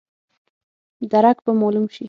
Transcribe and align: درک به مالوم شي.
درک 1.11 1.37
به 1.45 1.51
مالوم 1.59 1.85
شي. 1.93 1.99